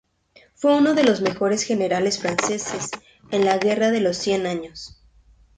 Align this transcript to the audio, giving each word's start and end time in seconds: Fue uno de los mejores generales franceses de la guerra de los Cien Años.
Fue 0.55 0.75
uno 0.75 0.95
de 0.95 1.03
los 1.03 1.21
mejores 1.21 1.61
generales 1.61 2.17
franceses 2.19 2.89
de 3.29 3.37
la 3.37 3.59
guerra 3.59 3.91
de 3.91 4.01
los 4.01 4.17
Cien 4.17 4.47
Años. 4.47 4.99